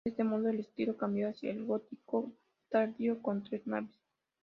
De 0.03 0.09
este 0.09 0.23
modo, 0.23 0.49
el 0.49 0.59
estilo 0.61 0.97
cambió 0.97 1.29
hacia 1.29 1.51
el 1.51 1.63
gótico 1.63 2.33
tardío 2.69 3.21
con 3.21 3.43
tres 3.43 3.67
naves. 3.67 3.95